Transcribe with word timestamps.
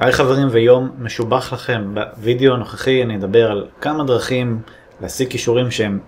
היי 0.00 0.12
חברים 0.12 0.48
ויום 0.52 0.90
משובח 0.98 1.52
לכם. 1.52 1.94
בווידאו 1.94 2.54
הנוכחי 2.54 3.02
אני 3.02 3.16
אדבר 3.16 3.50
על 3.50 3.70
כמה 3.80 4.04
דרכים 4.04 4.62
להשיג 5.00 5.30
כישורים 5.30 5.70
שהם 5.70 6.00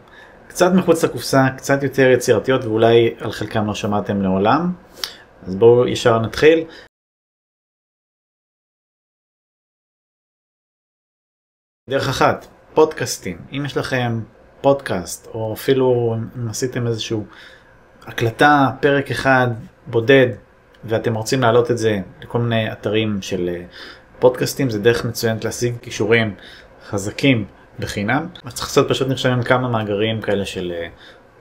קצת 0.48 0.70
מחוץ 0.76 1.04
לקופסה, 1.04 1.38
קצת 1.56 1.82
יותר 1.82 2.02
יצירתיות 2.02 2.64
ואולי 2.64 3.14
על 3.20 3.32
חלקם 3.32 3.66
לא 3.66 3.74
שמעתם 3.74 4.22
לעולם. 4.22 4.72
אז 5.42 5.54
בואו 5.56 5.88
ישר 5.88 6.18
נתחיל. 6.18 6.64
דרך 11.90 12.08
אחת, 12.08 12.46
פודקאסטים. 12.74 13.38
אם 13.52 13.62
יש 13.66 13.76
לכם 13.76 14.20
פודקאסט 14.60 15.26
או 15.26 15.52
אפילו 15.54 16.14
אם 16.36 16.48
עשיתם 16.48 16.86
איזשהו 16.86 17.26
הקלטה, 18.02 18.70
פרק 18.80 19.10
אחד 19.10 19.48
בודד 19.86 20.28
ואתם 20.84 21.14
רוצים 21.14 21.40
להעלות 21.40 21.70
את 21.70 21.78
זה 21.78 22.00
לכל 22.22 22.38
מיני 22.38 22.72
אתרים 22.72 23.22
של 23.22 23.48
אה, 23.48 23.62
פודקאסטים, 24.18 24.70
זה 24.70 24.78
דרך 24.78 25.04
מצוינת 25.04 25.44
להשיג 25.44 25.74
כישורים 25.82 26.34
חזקים 26.88 27.44
בחינם. 27.78 28.26
אז 28.44 28.54
צריך 28.54 28.68
לעשות 28.68 28.88
פשוט 28.88 29.08
נרשמים 29.08 29.42
כמה 29.42 29.68
מאגרים 29.68 30.20
כאלה 30.20 30.44
של 30.44 30.72
אה, 30.76 30.88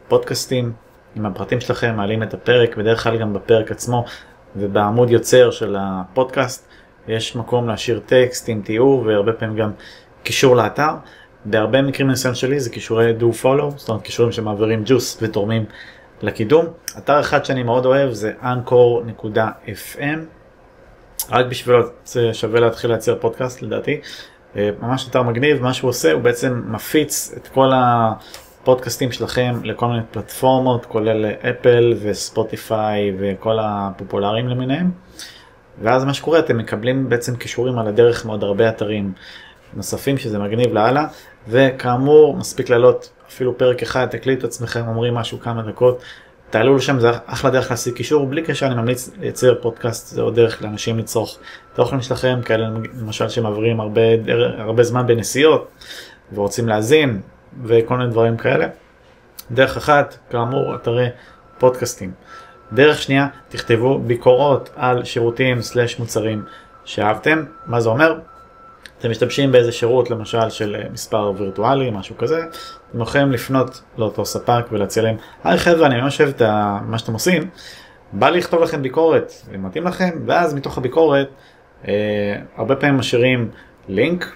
פודקאסטים. 0.07 0.73
עם 1.15 1.25
הפרטים 1.25 1.59
שלכם 1.61 1.95
מעלים 1.95 2.23
את 2.23 2.33
הפרק, 2.33 2.77
בדרך 2.77 3.03
כלל 3.03 3.17
גם 3.17 3.33
בפרק 3.33 3.71
עצמו 3.71 4.05
ובעמוד 4.55 5.09
יוצר 5.09 5.51
של 5.51 5.75
הפודקאסט 5.79 6.67
יש 7.07 7.35
מקום 7.35 7.67
להשאיר 7.67 7.99
טקסט 8.05 8.49
עם 8.49 8.61
תיאור 8.61 9.03
והרבה 9.05 9.33
פעמים 9.33 9.55
גם 9.55 9.71
קישור 10.23 10.55
לאתר. 10.55 10.91
בהרבה 11.45 11.81
מקרים 11.81 12.07
בניסיון 12.07 12.35
שלי 12.35 12.59
זה 12.59 12.69
כישורי 12.69 13.13
do 13.19 13.43
follow, 13.43 13.77
זאת 13.77 13.89
אומרת 13.89 14.03
כישורים 14.03 14.31
שמעבירים 14.31 14.83
ג'וס 14.85 15.17
ותורמים 15.21 15.65
לקידום. 16.21 16.65
אתר 16.97 17.19
אחד 17.19 17.45
שאני 17.45 17.63
מאוד 17.63 17.85
אוהב 17.85 18.11
זה 18.11 18.33
anchor.fm, 18.41 20.19
רק 21.29 21.45
בשבילו 21.45 21.83
שווה 22.33 22.59
להתחיל 22.59 22.89
לייצר 22.89 23.15
פודקאסט 23.19 23.61
לדעתי. 23.61 24.01
אה, 24.55 24.69
ממש 24.81 25.07
אתר 25.09 25.23
מגניב, 25.23 25.61
מה 25.61 25.73
שהוא 25.73 25.89
עושה 25.89 26.11
הוא 26.11 26.21
בעצם 26.21 26.61
מפיץ 26.65 27.33
את 27.37 27.47
כל 27.47 27.71
הפודקאסטים 27.75 29.11
שלכם 29.11 29.55
לכל 29.63 29.87
מיני 29.87 30.01
פלטפורמות, 30.11 30.85
כולל 30.85 31.25
אפל 31.25 31.93
וספוטיפיי 32.01 33.13
וכל 33.19 33.57
הפופולריים 33.61 34.47
למיניהם. 34.47 34.91
ואז 35.81 36.05
מה 36.05 36.13
שקורה 36.13 36.39
אתם 36.39 36.57
מקבלים 36.57 37.09
בעצם 37.09 37.35
קישורים 37.35 37.79
על 37.79 37.87
הדרך 37.87 38.25
מעוד 38.25 38.43
הרבה 38.43 38.69
אתרים 38.69 39.13
נוספים 39.73 40.17
שזה 40.17 40.39
מגניב 40.39 40.73
לאללה 40.73 41.07
וכאמור 41.47 42.37
מספיק 42.37 42.69
לעלות 42.69 43.09
אפילו 43.35 43.57
פרק 43.57 43.81
אחד 43.81 44.05
תקליטו 44.05 44.39
את 44.39 44.43
עצמכם 44.43 44.87
אומרים 44.87 45.13
משהו 45.13 45.39
כמה 45.39 45.61
דקות. 45.61 46.01
תעלו 46.49 46.75
לשם 46.75 46.99
זה 46.99 47.09
אחלה 47.25 47.49
דרך 47.49 47.71
להשיג 47.71 47.93
קישור. 47.93 48.27
בלי 48.27 48.41
קשר 48.41 48.65
אני 48.65 48.75
ממליץ 48.75 49.09
לייצר 49.19 49.55
פודקאסט 49.61 50.07
זה 50.07 50.21
עוד 50.21 50.35
דרך 50.35 50.61
לאנשים 50.61 50.97
לצרוך 50.97 51.37
תוכן 51.73 52.01
שלכם. 52.01 52.39
כאלה 52.45 52.69
למשל 53.01 53.29
שמעבירים 53.29 53.79
הרבה, 53.79 54.01
הרבה 54.57 54.83
זמן 54.83 55.07
בנסיעות 55.07 55.67
ורוצים 56.33 56.67
להאזין 56.67 57.21
וכל 57.63 57.97
מיני 57.97 58.09
דברים 58.09 58.37
כאלה. 58.37 58.67
דרך 59.51 59.77
אחת 59.77 60.17
כאמור 60.29 60.75
אתרי 60.75 61.07
פודקאסטים. 61.57 62.11
דרך 62.73 63.01
שנייה 63.01 63.27
תכתבו 63.49 63.99
ביקורות 63.99 64.69
על 64.75 65.03
שירותים 65.03 65.61
סלש 65.61 65.99
מוצרים 65.99 66.43
שאהבתם. 66.85 67.43
מה 67.65 67.81
זה 67.81 67.89
אומר 67.89 68.19
אתם 69.01 69.11
משתמשים 69.11 69.51
באיזה 69.51 69.71
שירות 69.71 70.09
למשל 70.09 70.49
של 70.49 70.75
אה, 70.75 70.89
מספר 70.89 71.33
וירטואלי 71.37 71.91
משהו 71.91 72.17
כזה. 72.17 72.41
אתם 72.91 73.01
יכולים 73.01 73.31
לפנות 73.31 73.81
לאותו 73.97 74.25
ספק 74.25 74.65
ולהציע 74.71 75.03
להם 75.03 75.15
היי 75.43 75.57
חבר'ה 75.57 75.87
אני 75.87 76.01
ממש 76.01 76.21
אוהב 76.21 76.33
את 76.35 76.41
מה 76.85 76.97
שאתם 76.97 77.13
עושים. 77.13 77.49
בא 78.13 78.29
לי 78.29 78.37
לכתוב 78.37 78.61
לכם 78.61 78.81
ביקורת 78.81 79.33
אם 79.55 79.65
מתאים 79.65 79.83
לכם 79.83 80.09
ואז 80.25 80.53
מתוך 80.53 80.77
הביקורת 80.77 81.29
אה, 81.87 81.93
הרבה 82.57 82.75
פעמים 82.75 82.97
משאירים 82.97 83.49
לינק 83.87 84.35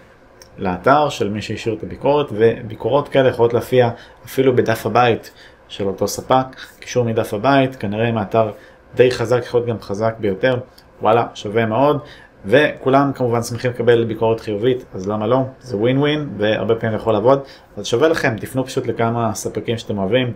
לאתר 0.57 1.09
של 1.09 1.29
מי 1.29 1.41
שהשאיר 1.41 1.75
את 1.75 1.83
הביקורת 1.83 2.27
וביקורות 2.31 3.09
כאלה 3.09 3.29
יכולות 3.29 3.53
להופיע 3.53 3.89
אפילו 4.25 4.55
בדף 4.55 4.85
הבית 4.85 5.31
של 5.67 5.87
אותו 5.87 6.07
ספק 6.07 6.45
קישור 6.79 7.05
מדף 7.05 7.33
הבית 7.33 7.75
כנראה 7.75 8.09
אם 8.09 8.17
האתר 8.17 8.51
די 8.95 9.11
חזק 9.11 9.41
יכול 9.45 9.59
להיות 9.59 9.69
גם 9.69 9.81
חזק 9.81 10.15
ביותר. 10.19 10.59
וואלה 11.01 11.27
שווה 11.33 11.65
מאוד 11.65 11.99
וכולם 12.45 13.11
כמובן 13.13 13.43
שמחים 13.43 13.71
לקבל 13.71 14.03
ביקורת 14.03 14.39
חיובית 14.39 14.85
אז 14.93 15.07
למה 15.07 15.27
לא 15.27 15.41
זה 15.59 15.77
ווין 15.77 15.97
ווין 15.97 16.29
והרבה 16.37 16.75
פעמים 16.75 16.95
יכול 16.95 17.13
לעבוד 17.13 17.39
אז 17.77 17.85
שווה 17.85 18.07
לכם 18.07 18.35
תפנו 18.37 18.65
פשוט 18.65 18.87
לכמה 18.87 19.33
ספקים 19.33 19.77
שאתם 19.77 19.97
אוהבים 19.97 20.33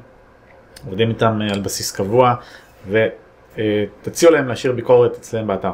עובדים 0.86 1.09
איתם 1.09 1.40
אה, 1.42 1.53
על 1.53 1.59
בסיס 1.62 1.92
קבוע 1.92 2.36
ותציעו 2.88 4.31
להם 4.31 4.47
להשאיר 4.47 4.74
ביקורת 4.74 5.16
אצלם 5.16 5.47
באתר. 5.47 5.72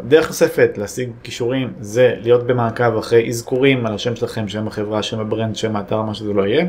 דרך 0.00 0.26
נוספת 0.26 0.70
להשיג 0.78 1.10
קישורים 1.22 1.72
זה 1.80 2.14
להיות 2.20 2.46
במעקב 2.46 2.96
אחרי 2.96 3.28
אזכורים 3.28 3.86
על 3.86 3.94
השם 3.94 4.16
שלכם, 4.16 4.48
שם 4.48 4.66
החברה, 4.66 5.02
שם 5.02 5.20
ה 5.20 5.25
brand, 5.25 5.56
שם 5.56 5.76
האתר, 5.76 6.02
מה 6.02 6.14
שזה 6.14 6.32
לא 6.32 6.46
יהיה. 6.46 6.66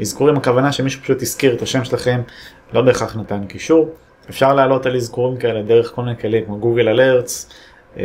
אזכורים 0.00 0.36
הכוונה 0.36 0.72
שמישהו 0.72 1.02
פשוט 1.02 1.22
הזכיר 1.22 1.54
את 1.54 1.62
השם 1.62 1.84
שלכם, 1.84 2.20
לא 2.72 2.82
בהכרח 2.82 3.16
נתן 3.16 3.46
קישור. 3.46 3.88
אפשר 4.30 4.54
לעלות 4.54 4.86
על 4.86 4.96
אזכורים 4.96 5.36
כאלה 5.36 5.62
דרך 5.62 5.92
כל 5.94 6.02
מיני 6.02 6.18
כלים 6.18 6.44
כמו 6.44 6.58
גוגל 6.58 6.88
אלרטס, 6.88 7.50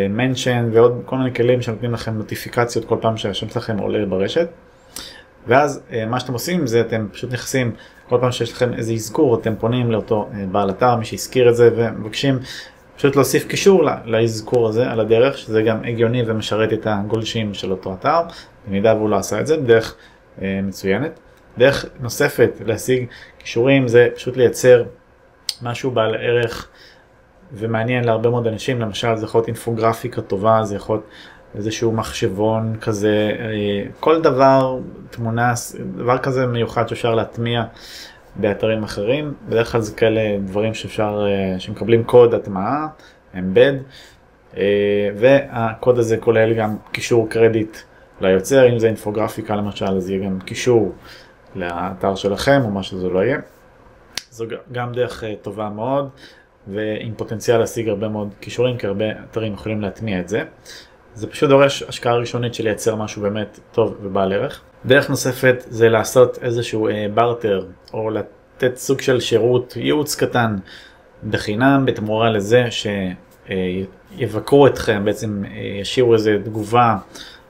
מנשן 0.09 0.69
ועוד 0.73 1.01
כל 1.05 1.17
מיני 1.17 1.33
כלים 1.33 1.61
שנותנים 1.61 1.93
לכם 1.93 2.13
נוטיפיקציות 2.13 2.85
כל 2.85 2.97
פעם 3.01 3.17
שהשם 3.17 3.49
שלכם 3.49 3.77
עולה 3.77 4.05
ברשת. 4.05 4.47
ואז 5.47 5.81
אה, 5.91 6.05
מה 6.05 6.19
שאתם 6.19 6.33
עושים 6.33 6.67
זה 6.67 6.81
אתם 6.81 7.07
פשוט 7.11 7.33
נכנסים 7.33 7.71
כל 8.09 8.17
פעם 8.21 8.31
שיש 8.31 8.51
לכם 8.51 8.73
איזה 8.73 8.93
אזכור 8.93 9.39
אתם 9.39 9.55
פונים 9.55 9.91
לאותו 9.91 10.29
אה, 10.33 10.45
בעל 10.51 10.69
אתר 10.69 10.95
מי 10.95 11.05
שהזכיר 11.05 11.49
את 11.49 11.55
זה 11.55 11.69
ומבקשים 11.75 12.39
פשוט 12.97 13.15
להוסיף 13.15 13.47
קישור 13.47 13.83
לאזכור 14.05 14.67
הזה 14.67 14.91
על 14.91 14.99
הדרך 14.99 15.37
שזה 15.37 15.61
גם 15.61 15.77
הגיוני 15.85 16.23
ומשרת 16.27 16.73
את 16.73 16.87
הגולשים 16.89 17.53
של 17.53 17.71
אותו 17.71 17.93
אתר 17.93 18.19
במידה 18.67 18.95
והוא 18.95 19.09
לא 19.09 19.15
עשה 19.15 19.39
את 19.39 19.47
זה 19.47 19.57
בדרך 19.57 19.95
אה, 20.41 20.59
מצוינת. 20.63 21.19
דרך 21.57 21.85
נוספת 21.99 22.51
להשיג 22.65 23.05
קישורים 23.37 23.87
זה 23.87 24.07
פשוט 24.15 24.37
לייצר 24.37 24.83
משהו 25.61 25.91
בעל 25.91 26.15
ערך 26.15 26.67
ומעניין 27.53 28.03
להרבה 28.03 28.29
מאוד 28.29 28.47
אנשים, 28.47 28.81
למשל 28.81 29.15
זה 29.15 29.25
יכול 29.25 29.39
להיות 29.39 29.47
אינפוגרפיקה 29.47 30.21
טובה, 30.21 30.63
זה 30.63 30.75
יכול 30.75 30.95
להיות 30.95 31.07
איזשהו 31.55 31.91
מחשבון 31.91 32.75
כזה, 32.81 33.31
אה, 33.39 33.89
כל 33.99 34.21
דבר, 34.21 34.77
תמונה, 35.09 35.53
דבר 35.95 36.17
כזה 36.17 36.45
מיוחד 36.45 36.87
שאפשר 36.87 37.15
להטמיע 37.15 37.63
באתרים 38.35 38.83
אחרים, 38.83 39.33
בדרך 39.49 39.71
כלל 39.71 39.81
זה 39.81 39.95
כאלה 39.95 40.21
דברים 40.45 40.73
שאפשר, 40.73 41.25
אה, 41.27 41.59
שמקבלים 41.59 42.03
קוד 42.03 42.33
הטמעה, 42.33 42.87
אמבד, 43.39 43.73
אה, 44.57 45.09
והקוד 45.15 45.99
הזה 45.99 46.17
כולל 46.17 46.53
גם 46.53 46.77
קישור 46.91 47.29
קרדיט 47.29 47.77
ליוצר, 48.21 48.69
אם 48.69 48.79
זה 48.79 48.87
אינפוגרפיקה 48.87 49.55
למשל, 49.55 49.97
אז 49.97 50.09
יהיה 50.09 50.25
גם 50.25 50.39
קישור 50.39 50.95
לאתר 51.55 52.15
שלכם 52.15 52.61
או 52.63 52.69
מה 52.69 52.83
שזה 52.83 53.09
לא 53.09 53.19
יהיה. 53.19 53.37
זו 54.29 54.45
גם 54.71 54.91
דרך 54.91 55.23
טובה 55.41 55.69
מאוד. 55.69 56.09
ועם 56.67 57.13
פוטנציאל 57.17 57.57
להשיג 57.57 57.89
הרבה 57.89 58.07
מאוד 58.07 58.33
כישורים, 58.41 58.77
כי 58.77 58.87
הרבה 58.87 59.05
אתרים 59.11 59.53
יכולים 59.53 59.81
להטמיע 59.81 60.19
את 60.19 60.29
זה. 60.29 60.43
זה 61.15 61.27
פשוט 61.27 61.49
דורש 61.49 61.83
השקעה 61.83 62.15
ראשונית 62.15 62.53
של 62.53 62.63
לייצר 62.63 62.95
משהו 62.95 63.21
באמת 63.21 63.59
טוב 63.71 63.97
ובעל 64.01 64.33
ערך. 64.33 64.61
דרך 64.85 65.09
נוספת 65.09 65.63
זה 65.67 65.89
לעשות 65.89 66.37
איזשהו 66.41 66.87
אה, 66.87 67.05
בארטר, 67.13 67.65
או 67.93 68.09
לתת 68.09 68.77
סוג 68.77 69.01
של 69.01 69.19
שירות, 69.19 69.73
ייעוץ 69.77 70.15
קטן 70.15 70.55
בחינם, 71.29 71.85
בתמורה 71.85 72.29
לזה 72.29 72.65
שיבקרו 74.19 74.67
אתכם, 74.67 75.05
בעצם 75.05 75.43
אה, 75.45 75.59
ישאירו 75.81 76.13
איזה 76.13 76.37
תגובה 76.43 76.97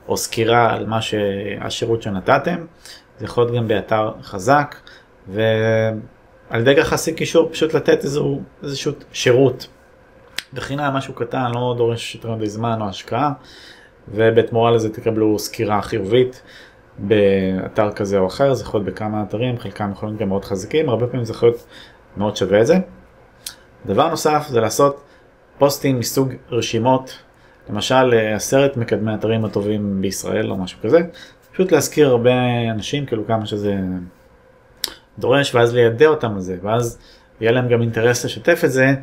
או 0.08 0.18
סקירה 0.18 0.74
על 0.74 0.86
מה 0.86 1.02
שהשירות 1.02 2.02
שנתתם. 2.02 2.66
זה 3.20 3.26
יכול 3.26 3.44
להיות 3.44 3.56
גם 3.56 3.68
באתר 3.68 4.12
חזק. 4.22 4.76
ו... 5.28 5.42
על 6.50 6.62
ידי 6.62 6.76
כך 6.82 6.92
להשיג 6.92 7.16
קישור 7.16 7.50
פשוט 7.52 7.74
לתת 7.74 8.04
איזשהו, 8.04 8.42
איזשהו 8.64 8.92
שירות 9.14 9.68
בחינם 10.54 10.94
משהו 10.94 11.14
קטן 11.14 11.52
לא 11.54 11.74
דורש 11.78 12.16
יותר 12.16 12.32
מדי 12.32 12.50
זמן 12.50 12.82
או 12.82 12.88
השקעה 12.88 13.32
ובתמורה 14.08 14.72
לזה 14.72 14.94
תקבלו 14.94 15.40
סקירה 15.40 15.82
חיובית 15.82 16.42
באתר 16.98 17.92
כזה 17.92 18.18
או 18.20 18.28
אחר 18.28 18.54
זה 18.54 18.64
יכול 18.64 18.80
להיות 18.82 18.94
בכמה 18.94 19.24
אתרים 19.24 19.60
חלקם 19.60 19.92
יכולים 19.92 20.18
גם 20.18 20.30
מאוד 20.30 20.46
חזקים 20.46 20.90
הרבה 20.90 21.08
פעמים 21.08 21.26
זה 21.26 21.34
יכול 21.34 21.50
להיות 21.50 21.66
מאוד 22.18 22.36
שווה 22.36 22.62
את 22.62 22.68
זה. 22.68 22.76
דבר 23.86 24.10
נוסף 24.10 24.48
זה 24.50 24.62
לעשות 24.62 25.02
פוסטים 25.58 26.00
מסוג 26.00 26.34
רשימות 26.52 27.18
למשל 27.70 28.14
עשרת 28.36 28.78
מקדמי 28.78 29.14
אתרים 29.14 29.46
הטובים 29.46 30.02
בישראל 30.02 30.52
או 30.52 30.58
משהו 30.58 30.80
כזה 30.84 31.00
פשוט 31.54 31.72
להזכיר 31.72 32.10
הרבה 32.10 32.32
אנשים 32.72 33.06
כאילו 33.06 33.28
כמה 33.28 33.46
שזה 33.46 33.76
דורש 35.20 35.56
ואז 35.56 35.76
לידע 35.76 36.08
אותם 36.08 36.34
על 36.36 36.40
זה 36.40 36.58
ואז 36.62 37.00
יהיה 37.42 37.52
להם 37.52 37.68
גם 37.68 37.82
אינטרס 37.82 38.26
לשתף 38.26 38.62
את 38.66 38.72
זה 38.72 38.94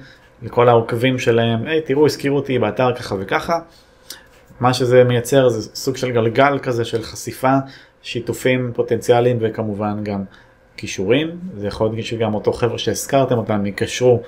לכל 0.43 0.69
העוקבים 0.69 1.19
שלהם 1.19 1.67
היי 1.67 1.81
תראו 1.81 2.07
הזכירו 2.07 2.37
אותי 2.37 2.59
באתר 2.59 2.95
ככה 2.95 3.15
וככה. 3.19 3.59
מה 4.61 4.75
שזה 4.75 5.05
מייצר 5.05 5.49
זה 5.49 5.71
סוג 5.75 5.97
של 5.97 6.11
גלגל 6.11 6.59
כזה 6.59 6.85
של 6.85 7.03
חשיפה 7.03 7.55
שיתופים 8.03 8.73
פוטנציאליים 8.75 9.39
וכמובן 9.41 10.05
גם 10.05 10.25
כישורים 10.77 11.39
זה 11.57 11.67
יכול 11.67 11.91
להיות 11.93 12.07
שגם 12.07 12.35
אותו 12.35 12.53
חבר'ה 12.53 12.79
שהזכרתם 12.79 13.39
אותם 13.39 13.67
יקשרו 13.67 14.23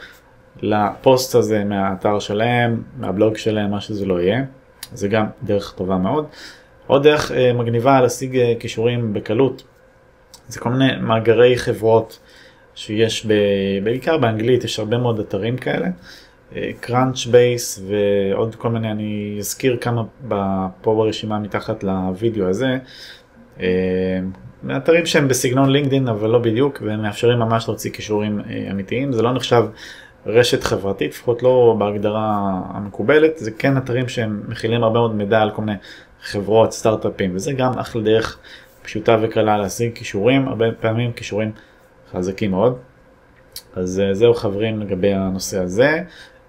לפוסט 0.63 1.35
הזה 1.35 1.65
מהאתר 1.65 2.19
שלהם 2.19 2.83
מהבלוג 2.99 3.37
שלהם 3.37 3.71
מה 3.71 3.81
שזה 3.81 4.07
לא 4.07 4.21
יהיה 4.21 4.45
זה 4.93 5.09
גם 5.09 5.27
דרך 5.43 5.73
טובה 5.77 5.97
מאוד. 5.97 6.27
עוד 6.87 7.03
דרך 7.03 7.33
מגניבה 7.55 8.01
להשיג 8.01 8.39
כישורים 8.61 9.13
בקלות, 9.13 9.63
זה 10.53 10.61
כל 10.61 10.71
מיני 10.71 10.97
מאגרי 11.01 11.57
חברות 11.57 12.19
שיש 12.75 13.27
ב, 13.27 13.33
בעיקר 13.85 14.19
באנגלית, 14.19 14.65
יש 14.65 14.79
הרבה 14.79 14.99
מאוד 14.99 15.19
אתרים 15.19 15.57
כאלה. 15.57 15.89
קראנץ' 16.81 17.27
בייס 17.27 17.83
ועוד 17.89 18.55
כל 18.55 18.69
מיני, 18.69 18.91
אני 18.91 19.37
אזכיר 19.39 19.77
כמה 19.81 20.03
פה 20.81 20.95
ברשימה 20.95 21.39
מתחת 21.39 21.85
לוידאו 21.85 22.49
הזה. 22.49 22.79
אתרים 24.77 25.07
שהם 25.07 25.29
בסגנון 25.29 25.71
לינקדאין 25.71 26.09
אבל 26.09 26.31
לא 26.31 26.39
בדיוק 26.39 26.83
והם 26.85 27.03
מאפשרים 27.03 27.39
ממש 27.39 27.69
להוציא 27.69 27.91
כישורים 27.91 28.41
אמיתיים 28.71 29.13
זה 29.13 29.23
לא 29.23 29.33
נחשב 29.33 29.65
רשת 30.27 30.65
חברתית 30.65 31.11
לפחות 31.11 31.43
לא 31.43 31.77
בהגדרה 31.79 32.61
המקובלת 32.75 33.39
זה 33.39 33.51
כן 33.51 33.77
אתרים 33.77 34.09
שהם 34.09 34.43
מכילים 34.49 34.83
הרבה 34.83 34.99
מאוד 34.99 35.15
מידע 35.15 35.41
על 35.41 35.51
כל 35.51 35.63
מיני 35.63 35.79
חברות 36.23 36.73
סטארט-אפים 36.73 37.37
וזה 37.37 37.53
גם 37.53 37.79
אחלה 37.79 38.03
דרך 38.03 38.39
פשוטה 38.83 39.17
וקלה 39.23 39.59
להשיג 39.59 39.95
כישורים 39.95 40.49
הרבה 40.49 40.67
פעמים 40.81 41.13
כישורים 41.13 41.53
חזקים 42.13 42.51
מאוד. 42.51 42.79
אז 43.77 44.03
זהו 44.13 44.35
חברים 44.35 44.81
לגבי 44.81 45.13
הנושא 45.15 45.59
הזה 45.59 46.03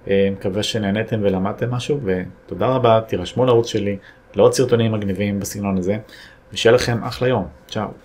מקווה 0.07 0.63
שנהניתם 0.63 1.19
ולמדתם 1.21 1.71
משהו 1.71 1.99
ותודה 2.03 2.67
רבה 2.67 3.01
תירשמו 3.07 3.45
לערוץ 3.45 3.67
שלי 3.67 3.97
לעוד 4.35 4.53
סרטונים 4.53 4.91
מגניבים 4.91 5.39
בסגנון 5.39 5.77
הזה 5.77 5.97
ושיהיה 6.53 6.75
לכם 6.75 7.03
אחלה 7.03 7.27
יום 7.27 7.47
צ'או. 7.67 8.03